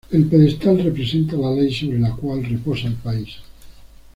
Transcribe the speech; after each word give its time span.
El 0.09 0.25
pedestal 0.25 0.81
representa 0.83 1.37
la 1.37 1.51
ley 1.51 1.71
sobre 1.71 1.99
la 1.99 2.11
cual 2.15 2.43
reposa 2.43 2.87
el 2.87 2.95
país. 2.95 3.35